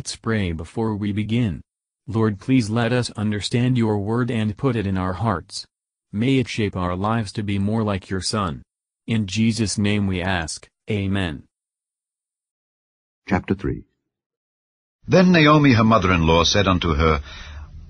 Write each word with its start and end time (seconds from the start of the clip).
Let's 0.00 0.16
pray 0.16 0.52
before 0.52 0.96
we 0.96 1.12
begin. 1.12 1.60
Lord 2.06 2.40
please 2.40 2.70
let 2.70 2.90
us 2.90 3.10
understand 3.18 3.76
your 3.76 3.98
word 3.98 4.30
and 4.30 4.56
put 4.56 4.74
it 4.74 4.86
in 4.86 4.96
our 4.96 5.12
hearts. 5.12 5.66
May 6.10 6.38
it 6.38 6.48
shape 6.48 6.74
our 6.74 6.96
lives 6.96 7.32
to 7.32 7.42
be 7.42 7.58
more 7.58 7.82
like 7.82 8.08
your 8.08 8.22
Son. 8.22 8.62
In 9.06 9.26
Jesus' 9.26 9.76
name 9.76 10.06
we 10.06 10.22
ask, 10.22 10.66
Amen. 10.90 11.42
Chapter 13.28 13.54
3 13.54 13.84
Then 15.06 15.32
Naomi 15.32 15.74
her 15.74 15.84
mother-in-law 15.84 16.44
said 16.44 16.66
unto 16.66 16.94
her, 16.94 17.22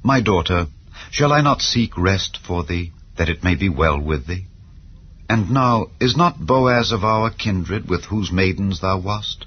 My 0.02 0.20
daughter, 0.20 0.66
shall 1.12 1.32
I 1.32 1.42
not 1.42 1.62
seek 1.62 1.96
rest 1.96 2.40
for 2.44 2.64
thee, 2.64 2.90
that 3.18 3.28
it 3.28 3.44
may 3.44 3.54
be 3.54 3.68
well 3.68 4.00
with 4.00 4.26
thee? 4.26 4.46
And 5.28 5.52
now, 5.52 5.92
is 6.00 6.16
not 6.16 6.44
Boaz 6.44 6.90
of 6.90 7.04
our 7.04 7.30
kindred, 7.30 7.88
with 7.88 8.06
whose 8.06 8.32
maidens 8.32 8.80
thou 8.80 8.98
wast? 8.98 9.46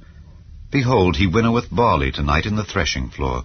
Behold, 0.73 1.17
he 1.17 1.27
winnoweth 1.27 1.69
barley 1.71 2.11
tonight 2.11 2.47
in 2.47 2.55
the 2.55 2.63
threshing 2.63 3.07
floor. 3.07 3.43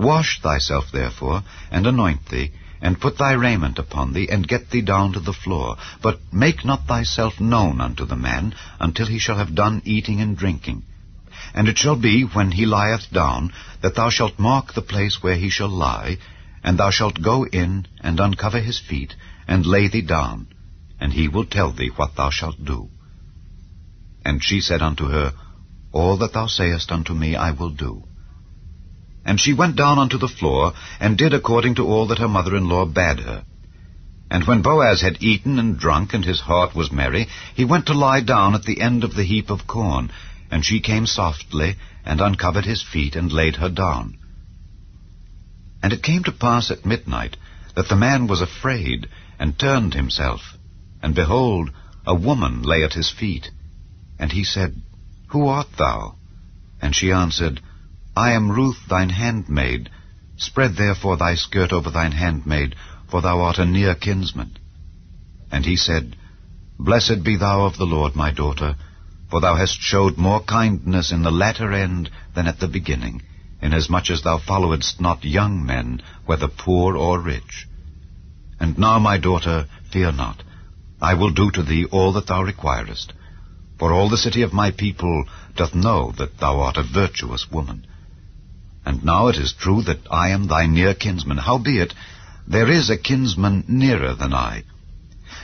Wash 0.00 0.40
thyself 0.40 0.90
therefore, 0.90 1.44
and 1.70 1.86
anoint 1.86 2.26
thee, 2.28 2.50
and 2.82 3.00
put 3.00 3.18
thy 3.18 3.34
raiment 3.34 3.78
upon 3.78 4.12
thee, 4.12 4.28
and 4.28 4.48
get 4.48 4.70
thee 4.70 4.82
down 4.82 5.12
to 5.12 5.20
the 5.20 5.32
floor. 5.32 5.76
But 6.02 6.18
make 6.32 6.64
not 6.64 6.88
thyself 6.88 7.38
known 7.38 7.80
unto 7.80 8.04
the 8.04 8.16
man, 8.16 8.56
until 8.80 9.06
he 9.06 9.20
shall 9.20 9.36
have 9.36 9.54
done 9.54 9.80
eating 9.84 10.20
and 10.20 10.36
drinking. 10.36 10.82
And 11.54 11.68
it 11.68 11.78
shall 11.78 11.94
be, 11.94 12.22
when 12.22 12.50
he 12.50 12.66
lieth 12.66 13.12
down, 13.12 13.52
that 13.80 13.94
thou 13.94 14.10
shalt 14.10 14.36
mark 14.36 14.74
the 14.74 14.82
place 14.82 15.22
where 15.22 15.36
he 15.36 15.50
shall 15.50 15.68
lie, 15.68 16.18
and 16.64 16.76
thou 16.76 16.90
shalt 16.90 17.22
go 17.22 17.46
in, 17.46 17.86
and 18.00 18.18
uncover 18.18 18.58
his 18.58 18.80
feet, 18.80 19.14
and 19.46 19.64
lay 19.64 19.86
thee 19.86 20.02
down, 20.02 20.48
and 20.98 21.12
he 21.12 21.28
will 21.28 21.44
tell 21.44 21.70
thee 21.70 21.92
what 21.94 22.16
thou 22.16 22.30
shalt 22.30 22.64
do. 22.64 22.88
And 24.24 24.42
she 24.42 24.60
said 24.60 24.82
unto 24.82 25.06
her, 25.10 25.32
all 25.94 26.16
that 26.18 26.32
thou 26.32 26.46
sayest 26.48 26.90
unto 26.90 27.14
me 27.14 27.36
I 27.36 27.52
will 27.52 27.70
do. 27.70 28.02
And 29.24 29.40
she 29.40 29.54
went 29.54 29.76
down 29.76 29.98
unto 29.98 30.18
the 30.18 30.28
floor, 30.28 30.72
and 30.98 31.16
did 31.16 31.32
according 31.32 31.76
to 31.76 31.86
all 31.86 32.08
that 32.08 32.18
her 32.18 32.28
mother-in-law 32.28 32.86
bade 32.86 33.20
her. 33.20 33.44
And 34.28 34.44
when 34.44 34.62
Boaz 34.62 35.02
had 35.02 35.22
eaten 35.22 35.58
and 35.58 35.78
drunk, 35.78 36.12
and 36.12 36.24
his 36.24 36.40
heart 36.40 36.74
was 36.74 36.90
merry, 36.90 37.28
he 37.54 37.64
went 37.64 37.86
to 37.86 37.94
lie 37.94 38.20
down 38.20 38.56
at 38.56 38.64
the 38.64 38.80
end 38.80 39.04
of 39.04 39.14
the 39.14 39.22
heap 39.22 39.50
of 39.50 39.68
corn. 39.68 40.10
And 40.50 40.64
she 40.64 40.80
came 40.80 41.06
softly, 41.06 41.76
and 42.04 42.20
uncovered 42.20 42.64
his 42.64 42.82
feet, 42.82 43.14
and 43.14 43.32
laid 43.32 43.56
her 43.56 43.70
down. 43.70 44.18
And 45.80 45.92
it 45.92 46.02
came 46.02 46.24
to 46.24 46.32
pass 46.32 46.72
at 46.72 46.84
midnight, 46.84 47.36
that 47.76 47.88
the 47.88 47.96
man 47.96 48.26
was 48.26 48.40
afraid, 48.40 49.06
and 49.38 49.56
turned 49.56 49.94
himself. 49.94 50.40
And 51.02 51.14
behold, 51.14 51.70
a 52.04 52.14
woman 52.14 52.62
lay 52.62 52.82
at 52.82 52.94
his 52.94 53.10
feet. 53.10 53.50
And 54.18 54.32
he 54.32 54.42
said, 54.42 54.82
who 55.34 55.48
art 55.48 55.66
thou? 55.76 56.14
And 56.80 56.94
she 56.94 57.10
answered, 57.10 57.60
I 58.16 58.34
am 58.34 58.52
Ruth 58.52 58.86
thine 58.88 59.10
handmaid. 59.10 59.90
Spread 60.36 60.76
therefore 60.76 61.16
thy 61.16 61.34
skirt 61.34 61.72
over 61.72 61.90
thine 61.90 62.12
handmaid, 62.12 62.76
for 63.10 63.20
thou 63.20 63.40
art 63.40 63.58
a 63.58 63.64
near 63.64 63.96
kinsman. 63.96 64.56
And 65.50 65.64
he 65.64 65.76
said, 65.76 66.16
Blessed 66.78 67.24
be 67.24 67.36
thou 67.36 67.64
of 67.64 67.76
the 67.78 67.84
Lord, 67.84 68.14
my 68.14 68.30
daughter, 68.30 68.76
for 69.28 69.40
thou 69.40 69.56
hast 69.56 69.80
showed 69.80 70.16
more 70.16 70.40
kindness 70.40 71.10
in 71.10 71.22
the 71.22 71.32
latter 71.32 71.72
end 71.72 72.10
than 72.36 72.46
at 72.46 72.60
the 72.60 72.68
beginning, 72.68 73.22
inasmuch 73.60 74.10
as 74.10 74.22
thou 74.22 74.38
followedst 74.38 75.00
not 75.00 75.24
young 75.24 75.66
men, 75.66 76.00
whether 76.26 76.46
poor 76.46 76.96
or 76.96 77.18
rich. 77.18 77.66
And 78.60 78.78
now, 78.78 79.00
my 79.00 79.18
daughter, 79.18 79.66
fear 79.90 80.12
not. 80.12 80.44
I 81.02 81.14
will 81.14 81.30
do 81.30 81.50
to 81.50 81.64
thee 81.64 81.86
all 81.86 82.12
that 82.12 82.28
thou 82.28 82.42
requirest. 82.44 83.12
For 83.84 83.92
all 83.92 84.08
the 84.08 84.16
city 84.16 84.40
of 84.40 84.54
my 84.54 84.70
people 84.70 85.26
doth 85.56 85.74
know 85.74 86.10
that 86.12 86.38
thou 86.38 86.60
art 86.60 86.78
a 86.78 86.82
virtuous 86.82 87.50
woman. 87.50 87.86
And 88.82 89.04
now 89.04 89.28
it 89.28 89.36
is 89.36 89.52
true 89.52 89.82
that 89.82 90.06
I 90.10 90.30
am 90.30 90.46
thy 90.46 90.64
near 90.64 90.94
kinsman. 90.94 91.36
Howbeit, 91.36 91.92
there 92.48 92.70
is 92.70 92.88
a 92.88 92.96
kinsman 92.96 93.62
nearer 93.68 94.14
than 94.14 94.32
I. 94.32 94.62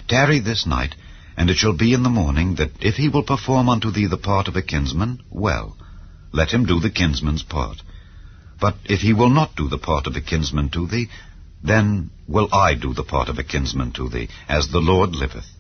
Tarry 0.09 0.39
this 0.41 0.65
night, 0.65 0.97
and 1.37 1.51
it 1.51 1.59
shall 1.59 1.75
be 1.75 1.93
in 1.93 2.03
the 2.03 2.09
morning 2.09 2.55
that 2.55 2.73
if 2.81 2.95
he 2.97 3.11
will 3.11 3.25
perform 3.25 3.69
unto 3.69 3.91
thee 3.91 4.07
the 4.07 4.17
part 4.17 4.49
of 4.49 4.57
a 4.57 4.63
kinsman, 4.63 5.21
well, 5.29 5.77
let 6.33 6.51
him 6.51 6.65
do 6.65 6.81
the 6.81 6.89
kinsman's 6.89 7.43
part. 7.43 7.83
But 8.59 8.79
if 8.87 9.03
he 9.03 9.13
will 9.13 9.29
not 9.29 9.55
do 9.55 9.69
the 9.69 9.85
part 9.91 10.07
of 10.07 10.17
a 10.17 10.23
kinsman 10.23 10.71
to 10.71 10.87
thee, 10.87 11.11
then 11.63 12.11
will 12.27 12.49
I 12.55 12.73
do 12.73 12.95
the 12.95 13.05
part 13.05 13.29
of 13.29 13.39
a 13.39 13.45
kinsman 13.45 13.93
to 13.93 14.09
thee, 14.09 14.31
as 14.49 14.69
the 14.69 14.81
Lord 14.81 15.15
liveth. 15.15 15.59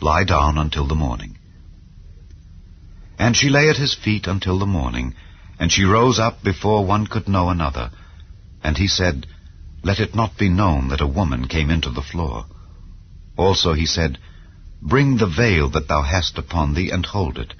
Lie 0.00 0.24
down 0.24 0.58
until 0.58 0.88
the 0.88 0.96
morning. 0.96 1.38
And 3.24 3.34
she 3.34 3.48
lay 3.48 3.70
at 3.70 3.78
his 3.78 3.94
feet 3.94 4.26
until 4.26 4.58
the 4.58 4.66
morning, 4.66 5.14
and 5.58 5.72
she 5.72 5.84
rose 5.84 6.18
up 6.18 6.42
before 6.42 6.84
one 6.84 7.06
could 7.06 7.26
know 7.26 7.48
another. 7.48 7.90
And 8.62 8.76
he 8.76 8.86
said, 8.86 9.26
Let 9.82 9.98
it 9.98 10.14
not 10.14 10.36
be 10.36 10.50
known 10.50 10.88
that 10.88 11.00
a 11.00 11.06
woman 11.06 11.48
came 11.48 11.70
into 11.70 11.88
the 11.88 12.02
floor. 12.02 12.44
Also 13.38 13.72
he 13.72 13.86
said, 13.86 14.18
Bring 14.82 15.16
the 15.16 15.26
veil 15.26 15.70
that 15.70 15.88
thou 15.88 16.02
hast 16.02 16.36
upon 16.36 16.74
thee, 16.74 16.90
and 16.90 17.06
hold 17.06 17.38
it. 17.38 17.54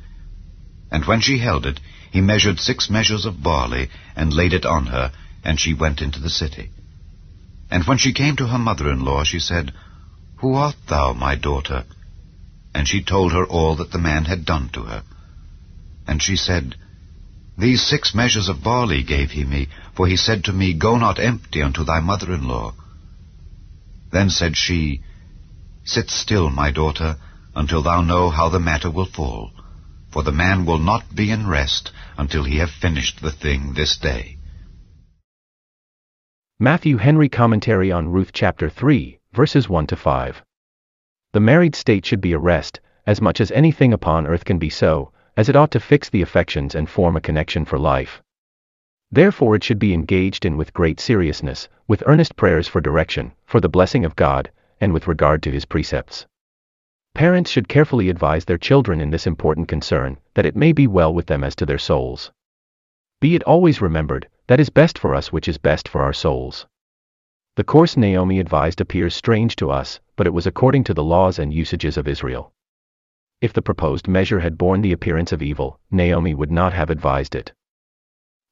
And 0.91 1.07
when 1.07 1.23
she 1.23 1.39
held 1.39 1.65
it, 1.65 1.81
he 2.13 2.21
measured 2.21 2.61
six 2.61 2.91
measures 2.91 3.25
of 3.25 3.43
barley, 3.43 3.89
and 4.15 4.35
laid 4.35 4.53
it 4.53 4.67
on 4.67 4.89
her, 4.89 5.13
and 5.43 5.59
she 5.59 5.73
went 5.73 6.03
into 6.03 6.21
the 6.21 6.37
city. 6.43 6.73
And 7.71 7.85
when 7.85 7.97
she 7.97 8.13
came 8.13 8.37
to 8.37 8.49
her 8.49 8.59
mother-in-law, 8.59 9.25
she 9.25 9.41
said, 9.41 9.73
Who 10.41 10.53
art 10.57 10.77
thou, 10.89 11.15
my 11.15 11.37
daughter? 11.37 11.87
And 12.75 12.87
she 12.87 13.03
told 13.03 13.33
her 13.33 13.47
all 13.47 13.77
that 13.77 13.93
the 13.93 14.07
man 14.11 14.27
had 14.27 14.45
done 14.45 14.69
to 14.75 14.83
her. 14.83 15.03
And 16.07 16.23
she 16.23 16.37
said, 16.37 16.77
These 17.57 17.83
six 17.83 18.15
measures 18.15 18.49
of 18.49 18.63
barley 18.63 19.03
gave 19.03 19.31
he 19.31 19.45
me, 19.45 19.69
for 19.95 20.07
he 20.07 20.17
said 20.17 20.45
to 20.45 20.53
me, 20.53 20.75
Go 20.75 20.97
not 20.97 21.19
empty 21.19 21.63
unto 21.63 21.85
thy 21.85 22.01
mother-in-law. 22.01 22.75
Then 24.11 24.31
said 24.31 24.57
she, 24.57 25.01
Sit 25.85 26.11
still, 26.11 26.51
my 26.51 26.71
daughter, 26.71 27.17
until 27.55 27.83
thou 27.83 28.01
know 28.03 28.31
how 28.31 28.49
the 28.49 28.61
matter 28.61 28.91
will 28.91 29.07
fall, 29.07 29.53
for 30.11 30.23
the 30.23 30.33
man 30.33 30.65
will 30.65 30.79
not 30.79 31.15
be 31.15 31.31
in 31.31 31.47
rest 31.47 31.91
until 32.17 32.45
he 32.45 32.59
have 32.59 32.71
finished 32.71 33.21
the 33.21 33.33
thing 33.33 33.75
this 33.75 33.97
day. 33.97 34.39
Matthew 36.59 36.99
Henry 36.99 37.29
Commentary 37.29 37.91
on 37.91 38.09
Ruth 38.09 38.31
chapter 38.33 38.71
3, 38.71 39.19
verses 39.33 39.69
1 39.69 39.89
to 39.89 39.97
5. 39.97 40.43
The 41.33 41.41
married 41.41 41.75
state 41.75 42.07
should 42.07 42.21
be 42.21 42.33
a 42.33 42.39
rest, 42.39 42.79
as 43.07 43.21
much 43.21 43.41
as 43.41 43.51
anything 43.51 43.93
upon 43.93 44.27
earth 44.27 44.45
can 44.45 44.59
be 44.59 44.71
so, 44.71 45.11
as 45.37 45.49
it 45.49 45.57
ought 45.57 45.71
to 45.71 45.81
fix 45.81 46.09
the 46.09 46.23
affections 46.23 46.75
and 46.75 46.89
form 46.89 47.17
a 47.17 47.21
connection 47.21 47.65
for 47.65 47.79
life. 47.79 48.23
Therefore 49.11 49.55
it 49.55 49.65
should 49.65 49.79
be 49.79 49.95
engaged 49.95 50.45
in 50.45 50.57
with 50.57 50.73
great 50.73 50.99
seriousness, 50.99 51.69
with 51.87 52.03
earnest 52.07 52.37
prayers 52.37 52.69
for 52.69 52.81
direction, 52.81 53.33
for 53.45 53.61
the 53.61 53.69
blessing 53.69 54.05
of 54.05 54.17
God, 54.17 54.51
and 54.81 54.93
with 54.93 55.07
regard 55.07 55.43
to 55.45 55.51
his 55.51 55.65
precepts. 55.65 56.27
Parents 57.15 57.51
should 57.51 57.69
carefully 57.69 58.09
advise 58.09 58.45
their 58.45 58.59
children 58.59 59.01
in 59.01 59.11
this 59.11 59.27
important 59.27 59.69
concern, 59.69 60.19
that 60.35 60.47
it 60.47 60.57
may 60.57 60.73
be 60.73 60.87
well 60.87 61.15
with 61.15 61.27
them 61.27 61.45
as 61.45 61.55
to 61.57 61.67
their 61.67 61.79
souls. 61.79 62.33
Be 63.21 63.37
it 63.37 63.45
always 63.45 63.81
remembered, 63.81 64.29
that 64.49 64.59
is 64.59 64.69
best 64.69 64.99
for 64.99 65.15
us 65.15 65.33
which 65.33 65.49
is 65.49 65.59
best 65.59 65.89
for 65.89 66.03
our 66.03 66.13
souls. 66.13 66.67
The 67.57 67.63
course 67.63 67.97
Naomi 67.97 68.41
advised 68.41 68.81
appears 68.81 69.15
strange 69.15 69.55
to 69.57 69.71
us, 69.71 70.01
but 70.17 70.27
it 70.27 70.35
was 70.35 70.47
according 70.47 70.83
to 70.85 70.95
the 70.95 71.05
laws 71.05 71.39
and 71.39 71.55
usages 71.55 71.97
of 71.97 72.09
Israel. 72.09 72.53
If 73.45 73.53
the 73.53 73.61
proposed 73.61 74.09
measure 74.09 74.41
had 74.41 74.57
borne 74.57 74.81
the 74.81 74.93
appearance 74.93 75.31
of 75.31 75.43
evil, 75.43 75.79
Naomi 75.91 76.33
would 76.33 76.51
not 76.51 76.73
have 76.73 76.89
advised 76.89 77.35
it. 77.35 77.53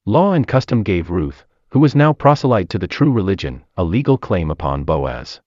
Law 0.05 0.35
and 0.35 0.47
custom 0.47 0.83
gave 0.83 1.09
Ruth, 1.09 1.47
who 1.71 1.81
was 1.81 1.95
now 1.95 2.13
proselyte 2.13 2.69
to 2.69 2.79
the 2.79 2.87
true 2.87 3.11
religion, 3.11 3.65
a 3.75 3.85
legal 3.85 4.19
claim 4.19 4.51
upon 4.51 4.85
Boaz. 4.85 5.41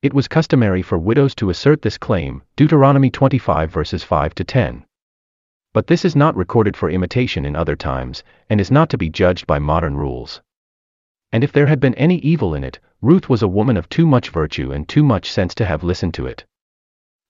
It 0.00 0.14
was 0.14 0.28
customary 0.28 0.80
for 0.80 0.96
widows 0.96 1.34
to 1.34 1.50
assert 1.50 1.82
this 1.82 1.98
claim, 1.98 2.42
Deuteronomy 2.56 3.10
25 3.10 3.70
verses 3.70 4.02
5 4.02 4.34
to 4.36 4.44
10. 4.44 4.86
But 5.74 5.88
this 5.88 6.02
is 6.02 6.16
not 6.16 6.34
recorded 6.34 6.74
for 6.74 6.88
imitation 6.88 7.44
in 7.44 7.54
other 7.54 7.76
times, 7.76 8.24
and 8.48 8.62
is 8.62 8.70
not 8.70 8.88
to 8.88 8.96
be 8.96 9.10
judged 9.10 9.46
by 9.46 9.58
modern 9.58 9.94
rules. 9.94 10.40
And 11.30 11.44
if 11.44 11.52
there 11.52 11.66
had 11.66 11.80
been 11.80 11.94
any 11.96 12.16
evil 12.20 12.54
in 12.54 12.64
it, 12.64 12.80
Ruth 13.02 13.28
was 13.28 13.42
a 13.42 13.46
woman 13.46 13.76
of 13.76 13.90
too 13.90 14.06
much 14.06 14.30
virtue 14.30 14.72
and 14.72 14.88
too 14.88 15.04
much 15.04 15.30
sense 15.30 15.54
to 15.56 15.66
have 15.66 15.84
listened 15.84 16.14
to 16.14 16.24
it 16.24 16.46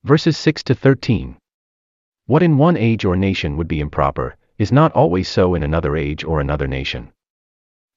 verses 0.05 0.37
6 0.37 0.63
to 0.65 0.75
13. 0.75 1.35
What 2.27 2.43
in 2.43 2.59
one 2.59 2.77
age 2.77 3.07
or 3.07 3.17
nation 3.17 3.57
would 3.57 3.67
be 3.67 3.81
improper, 3.81 4.37
is 4.59 4.71
not 4.71 4.93
always 4.93 5.29
so 5.29 5.55
in 5.55 5.63
another 5.63 5.97
age 5.97 6.25
or 6.25 6.41
another 6.41 6.67
nation. 6.67 7.11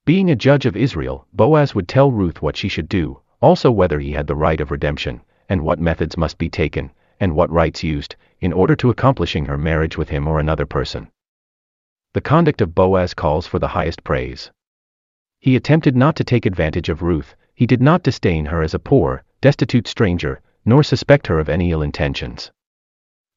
Being 0.05 0.31
a 0.31 0.35
judge 0.37 0.65
of 0.65 0.77
Israel, 0.77 1.27
Boaz 1.33 1.75
would 1.75 1.89
tell 1.89 2.09
Ruth 2.09 2.41
what 2.41 2.55
she 2.55 2.69
should 2.69 2.87
do, 2.87 3.19
also 3.41 3.69
whether 3.71 3.99
he 3.99 4.13
had 4.13 4.25
the 4.25 4.37
right 4.37 4.61
of 4.61 4.71
redemption, 4.71 5.19
and 5.49 5.63
what 5.63 5.81
methods 5.81 6.15
must 6.15 6.37
be 6.37 6.49
taken, 6.49 6.91
and 7.19 7.35
what 7.35 7.51
rites 7.51 7.83
used, 7.83 8.15
in 8.39 8.53
order 8.53 8.77
to 8.77 8.89
accomplishing 8.89 9.43
her 9.43 9.57
marriage 9.57 9.97
with 9.97 10.07
him 10.07 10.29
or 10.29 10.39
another 10.39 10.65
person. 10.65 11.09
The 12.13 12.21
conduct 12.21 12.61
of 12.61 12.73
Boaz 12.73 13.13
calls 13.13 13.47
for 13.47 13.59
the 13.59 13.67
highest 13.75 14.05
praise. 14.05 14.49
He 15.41 15.57
attempted 15.57 15.97
not 15.97 16.15
to 16.15 16.23
take 16.23 16.45
advantage 16.45 16.87
of 16.87 17.01
Ruth, 17.01 17.35
he 17.53 17.65
did 17.65 17.81
not 17.81 18.01
disdain 18.01 18.45
her 18.45 18.61
as 18.61 18.73
a 18.73 18.79
poor, 18.79 19.25
destitute 19.41 19.87
stranger, 19.87 20.39
nor 20.67 20.83
suspect 20.83 21.27
her 21.27 21.39
of 21.39 21.47
any 21.47 21.71
ill 21.71 21.81
intentions. 21.81 22.51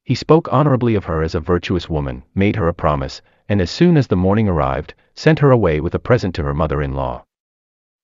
He 0.03 0.15
spoke 0.15 0.51
honorably 0.51 0.95
of 0.95 1.05
her 1.05 1.23
as 1.23 1.33
a 1.33 1.39
virtuous 1.39 1.89
woman, 1.89 2.23
made 2.35 2.57
her 2.57 2.67
a 2.67 2.73
promise, 2.73 3.21
and 3.47 3.61
as 3.61 3.71
soon 3.71 3.95
as 3.95 4.07
the 4.07 4.17
morning 4.17 4.49
arrived, 4.49 4.93
sent 5.15 5.39
her 5.39 5.49
away 5.49 5.79
with 5.79 5.95
a 5.95 5.99
present 5.99 6.35
to 6.35 6.43
her 6.43 6.53
mother-in-law. 6.53 7.23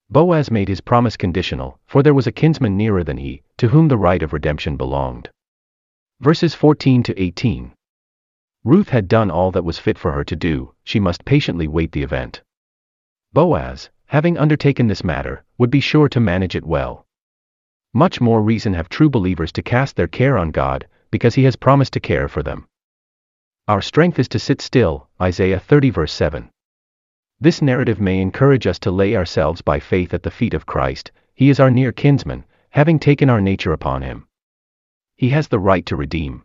Boaz 0.10 0.50
made 0.50 0.70
his 0.70 0.80
promise 0.80 1.18
conditional, 1.18 1.78
for 1.86 2.02
there 2.02 2.14
was 2.14 2.26
a 2.26 2.32
kinsman 2.32 2.78
nearer 2.78 3.04
than 3.04 3.18
he, 3.18 3.44
to 3.58 3.68
whom 3.68 3.90
the 3.90 3.98
right 3.98 4.24
of 4.24 4.32
redemption 4.32 4.78
belonged. 4.78 5.30
Verses 6.22 6.54
14 6.54 7.04
to 7.04 7.22
18. 7.22 7.74
Ruth 8.64 8.90
had 8.90 9.10
done 9.10 9.30
all 9.30 9.52
that 9.52 9.66
was 9.66 9.78
fit 9.78 9.98
for 9.98 10.14
her 10.14 10.24
to 10.24 10.36
do, 10.38 10.74
she 10.86 11.02
must 11.02 11.26
patiently 11.26 11.68
wait 11.68 11.92
the 11.92 12.04
event. 12.04 12.42
Boaz, 13.34 13.90
having 14.06 14.38
undertaken 14.38 14.88
this 14.88 15.04
matter, 15.04 15.44
would 15.58 15.70
be 15.70 15.82
sure 15.82 16.08
to 16.08 16.22
manage 16.22 16.56
it 16.56 16.66
well. 16.66 17.07
Much 17.98 18.22
more 18.22 18.44
reason 18.44 18.76
have 18.76 18.90
true 18.90 19.10
believers 19.10 19.52
to 19.52 19.64
cast 19.64 19.96
their 19.96 20.08
care 20.08 20.38
on 20.38 20.52
God, 20.52 20.88
because 21.10 21.34
he 21.34 21.46
has 21.46 21.56
promised 21.56 21.94
to 21.94 22.00
care 22.00 22.28
for 22.28 22.44
them. 22.44 22.68
Our 23.68 23.82
strength 23.82 24.20
is 24.20 24.28
to 24.28 24.38
sit 24.38 24.62
still, 24.62 25.10
Isaiah 25.20 25.60
30 25.60 25.90
verse 25.90 26.14
7. 26.14 26.52
This 27.40 27.60
narrative 27.60 28.00
may 28.00 28.22
encourage 28.22 28.68
us 28.68 28.78
to 28.82 28.92
lay 28.92 29.16
ourselves 29.16 29.64
by 29.64 29.80
faith 29.80 30.14
at 30.14 30.22
the 30.22 30.30
feet 30.30 30.54
of 30.54 30.68
Christ, 30.68 31.12
he 31.34 31.50
is 31.50 31.60
our 31.60 31.72
near 31.72 31.92
kinsman, 31.92 32.46
having 32.70 33.00
taken 33.00 33.32
our 33.32 33.42
nature 33.42 33.74
upon 33.74 34.04
him. 34.04 34.28
He 35.16 35.30
has 35.30 35.48
the 35.48 35.58
right 35.58 35.88
to 35.88 35.96
redeem. 35.96 36.44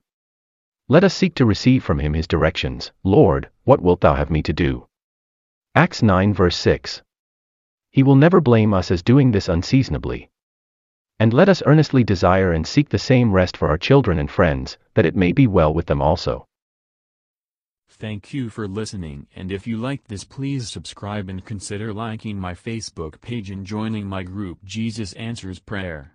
Let 0.89 1.05
us 1.05 1.13
seek 1.13 1.35
to 1.35 1.45
receive 1.45 1.85
from 1.85 1.99
him 1.99 2.15
his 2.15 2.27
directions, 2.27 2.93
Lord, 3.05 3.51
what 3.65 3.83
wilt 3.83 4.01
thou 4.01 4.15
have 4.15 4.31
me 4.31 4.43
to 4.45 4.55
do? 4.55 4.87
Acts 5.75 6.03
9 6.03 6.33
verse 6.33 6.57
6. 6.57 7.03
He 7.91 8.03
will 8.03 8.17
never 8.17 8.41
blame 8.41 8.73
us 8.73 8.91
as 8.91 9.03
doing 9.03 9.33
this 9.33 9.51
unseasonably. 9.51 10.31
And 11.23 11.33
let 11.33 11.49
us 11.49 11.63
earnestly 11.67 12.03
desire 12.03 12.51
and 12.51 12.67
seek 12.67 12.89
the 12.89 12.99
same 12.99 13.31
rest 13.31 13.57
for 13.57 13.69
our 13.69 13.79
children 13.79 14.19
and 14.19 14.29
friends, 14.29 14.77
that 14.95 15.07
it 15.07 15.15
may 15.15 15.31
be 15.31 15.47
well 15.47 15.73
with 15.73 15.87
them 15.87 16.03
also. 16.03 16.49
Thank 17.89 18.35
you 18.35 18.51
for 18.51 18.67
listening 18.67 19.29
and 19.37 19.53
if 19.53 19.65
you 19.65 19.77
liked 19.77 20.09
this 20.09 20.25
please 20.25 20.69
subscribe 20.69 21.29
and 21.29 21.45
consider 21.45 21.93
liking 21.93 22.41
my 22.41 22.55
Facebook 22.55 23.21
page 23.21 23.53
and 23.53 23.65
joining 23.65 24.09
my 24.09 24.25
group 24.25 24.65
Jesus 24.65 25.13
Answers 25.13 25.61
Prayer. 25.61 26.12